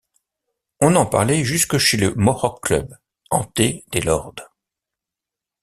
On 0.79 0.95
en 0.95 1.05
parlait 1.05 1.43
jusque 1.43 1.77
chez 1.77 1.95
le 1.95 2.15
Mohock-Club, 2.15 2.97
hanté 3.29 3.85
des 3.91 4.01
lords. 4.01 4.33